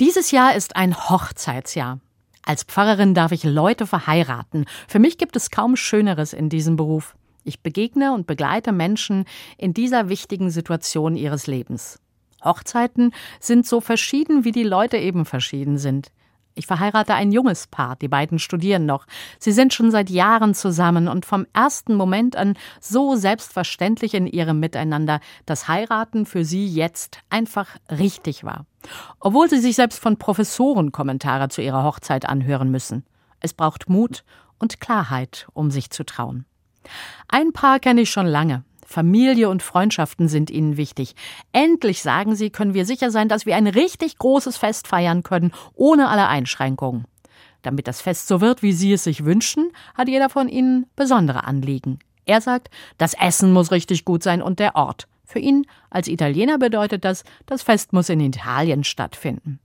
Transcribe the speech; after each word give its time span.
Dieses 0.00 0.30
Jahr 0.30 0.54
ist 0.54 0.76
ein 0.76 0.96
Hochzeitsjahr. 0.96 1.98
Als 2.44 2.62
Pfarrerin 2.62 3.14
darf 3.14 3.32
ich 3.32 3.42
Leute 3.42 3.84
verheiraten. 3.84 4.64
Für 4.86 5.00
mich 5.00 5.18
gibt 5.18 5.34
es 5.34 5.50
kaum 5.50 5.74
Schöneres 5.74 6.32
in 6.32 6.48
diesem 6.48 6.76
Beruf. 6.76 7.16
Ich 7.42 7.62
begegne 7.64 8.12
und 8.12 8.28
begleite 8.28 8.70
Menschen 8.70 9.24
in 9.56 9.74
dieser 9.74 10.08
wichtigen 10.08 10.50
Situation 10.50 11.16
ihres 11.16 11.48
Lebens. 11.48 11.98
Hochzeiten 12.44 13.12
sind 13.40 13.66
so 13.66 13.80
verschieden, 13.80 14.44
wie 14.44 14.52
die 14.52 14.62
Leute 14.62 14.98
eben 14.98 15.24
verschieden 15.24 15.78
sind. 15.78 16.12
Ich 16.58 16.66
verheirate 16.66 17.14
ein 17.14 17.30
junges 17.30 17.68
Paar, 17.68 17.94
die 17.94 18.08
beiden 18.08 18.40
studieren 18.40 18.84
noch. 18.84 19.06
Sie 19.38 19.52
sind 19.52 19.72
schon 19.72 19.92
seit 19.92 20.10
Jahren 20.10 20.54
zusammen 20.54 21.06
und 21.06 21.24
vom 21.24 21.46
ersten 21.52 21.94
Moment 21.94 22.34
an 22.34 22.54
so 22.80 23.14
selbstverständlich 23.14 24.12
in 24.12 24.26
ihrem 24.26 24.58
Miteinander, 24.58 25.20
dass 25.46 25.68
Heiraten 25.68 26.26
für 26.26 26.44
sie 26.44 26.66
jetzt 26.66 27.20
einfach 27.30 27.76
richtig 27.88 28.42
war. 28.42 28.66
Obwohl 29.20 29.48
sie 29.48 29.60
sich 29.60 29.76
selbst 29.76 30.00
von 30.00 30.16
Professoren 30.16 30.90
Kommentare 30.90 31.48
zu 31.48 31.62
ihrer 31.62 31.84
Hochzeit 31.84 32.28
anhören 32.28 32.72
müssen. 32.72 33.04
Es 33.38 33.54
braucht 33.54 33.88
Mut 33.88 34.24
und 34.58 34.80
Klarheit, 34.80 35.46
um 35.54 35.70
sich 35.70 35.90
zu 35.90 36.04
trauen. 36.04 36.44
Ein 37.28 37.52
Paar 37.52 37.78
kenne 37.78 38.00
ich 38.00 38.10
schon 38.10 38.26
lange. 38.26 38.64
Familie 38.90 39.50
und 39.50 39.62
Freundschaften 39.62 40.28
sind 40.28 40.50
ihnen 40.50 40.78
wichtig. 40.78 41.14
Endlich, 41.52 42.00
sagen 42.00 42.34
sie, 42.34 42.48
können 42.48 42.72
wir 42.72 42.86
sicher 42.86 43.10
sein, 43.10 43.28
dass 43.28 43.44
wir 43.44 43.54
ein 43.54 43.66
richtig 43.66 44.16
großes 44.16 44.56
Fest 44.56 44.88
feiern 44.88 45.22
können, 45.22 45.52
ohne 45.74 46.08
alle 46.08 46.26
Einschränkungen. 46.26 47.04
Damit 47.60 47.86
das 47.86 48.00
Fest 48.00 48.28
so 48.28 48.40
wird, 48.40 48.62
wie 48.62 48.72
Sie 48.72 48.94
es 48.94 49.04
sich 49.04 49.26
wünschen, 49.26 49.72
hat 49.94 50.08
jeder 50.08 50.30
von 50.30 50.48
Ihnen 50.48 50.86
besondere 50.96 51.44
Anliegen. 51.44 51.98
Er 52.24 52.40
sagt, 52.40 52.70
das 52.96 53.12
Essen 53.12 53.52
muss 53.52 53.72
richtig 53.72 54.06
gut 54.06 54.22
sein 54.22 54.40
und 54.40 54.58
der 54.58 54.74
Ort. 54.74 55.06
Für 55.26 55.38
ihn 55.38 55.66
als 55.90 56.08
Italiener 56.08 56.56
bedeutet 56.56 57.04
das, 57.04 57.24
das 57.44 57.62
Fest 57.62 57.92
muss 57.92 58.08
in 58.08 58.20
Italien 58.20 58.84
stattfinden. 58.84 59.60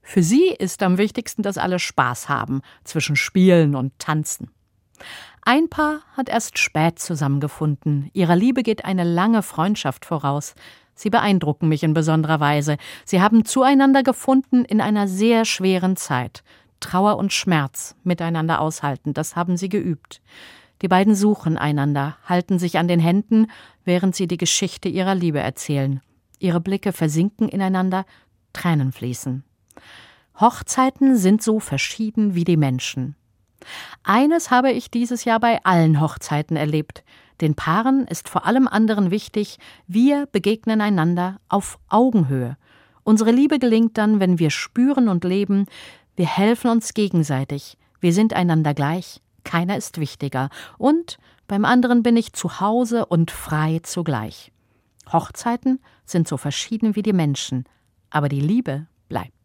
Für 0.00 0.22
sie 0.22 0.48
ist 0.48 0.82
am 0.82 0.96
wichtigsten, 0.96 1.42
dass 1.42 1.58
alle 1.58 1.78
Spaß 1.78 2.30
haben 2.30 2.62
zwischen 2.84 3.16
Spielen 3.16 3.74
und 3.74 3.98
Tanzen. 3.98 4.50
Ein 5.42 5.68
Paar 5.68 6.00
hat 6.16 6.28
erst 6.28 6.58
spät 6.58 6.98
zusammengefunden. 6.98 8.10
Ihrer 8.12 8.36
Liebe 8.36 8.62
geht 8.62 8.84
eine 8.84 9.04
lange 9.04 9.42
Freundschaft 9.42 10.04
voraus. 10.04 10.54
Sie 10.94 11.10
beeindrucken 11.10 11.68
mich 11.68 11.82
in 11.82 11.94
besonderer 11.94 12.40
Weise. 12.40 12.78
Sie 13.04 13.20
haben 13.20 13.44
zueinander 13.44 14.02
gefunden 14.02 14.64
in 14.64 14.80
einer 14.80 15.06
sehr 15.06 15.44
schweren 15.44 15.96
Zeit. 15.96 16.42
Trauer 16.80 17.16
und 17.16 17.32
Schmerz 17.32 17.94
miteinander 18.02 18.60
aushalten, 18.60 19.14
das 19.14 19.36
haben 19.36 19.56
sie 19.56 19.68
geübt. 19.68 20.20
Die 20.82 20.88
beiden 20.88 21.14
suchen 21.14 21.56
einander, 21.56 22.18
halten 22.24 22.58
sich 22.58 22.78
an 22.78 22.88
den 22.88 23.00
Händen, 23.00 23.46
während 23.84 24.14
sie 24.14 24.26
die 24.26 24.36
Geschichte 24.36 24.88
ihrer 24.88 25.14
Liebe 25.14 25.38
erzählen. 25.38 26.00
Ihre 26.38 26.60
Blicke 26.60 26.92
versinken 26.92 27.48
ineinander, 27.48 28.04
Tränen 28.52 28.92
fließen. 28.92 29.44
Hochzeiten 30.38 31.16
sind 31.16 31.42
so 31.42 31.60
verschieden 31.60 32.34
wie 32.34 32.44
die 32.44 32.58
Menschen. 32.58 33.16
Eines 34.02 34.50
habe 34.50 34.72
ich 34.72 34.90
dieses 34.90 35.24
Jahr 35.24 35.40
bei 35.40 35.64
allen 35.64 36.00
Hochzeiten 36.00 36.56
erlebt. 36.56 37.04
Den 37.40 37.54
Paaren 37.54 38.06
ist 38.06 38.28
vor 38.28 38.46
allem 38.46 38.66
anderen 38.66 39.10
wichtig, 39.10 39.58
wir 39.86 40.26
begegnen 40.26 40.80
einander 40.80 41.38
auf 41.48 41.78
Augenhöhe. 41.88 42.56
Unsere 43.04 43.30
Liebe 43.30 43.58
gelingt 43.58 43.98
dann, 43.98 44.20
wenn 44.20 44.38
wir 44.38 44.50
spüren 44.50 45.08
und 45.08 45.24
leben, 45.24 45.66
wir 46.16 46.26
helfen 46.26 46.70
uns 46.70 46.94
gegenseitig, 46.94 47.76
wir 48.00 48.12
sind 48.12 48.32
einander 48.32 48.72
gleich, 48.72 49.20
keiner 49.44 49.76
ist 49.76 49.98
wichtiger, 49.98 50.48
und 50.78 51.18
beim 51.46 51.64
anderen 51.64 52.02
bin 52.02 52.16
ich 52.16 52.32
zu 52.32 52.58
Hause 52.60 53.06
und 53.06 53.30
frei 53.30 53.80
zugleich. 53.82 54.50
Hochzeiten 55.12 55.78
sind 56.04 56.26
so 56.26 56.36
verschieden 56.36 56.96
wie 56.96 57.02
die 57.02 57.12
Menschen, 57.12 57.64
aber 58.10 58.28
die 58.28 58.40
Liebe 58.40 58.86
bleibt. 59.08 59.35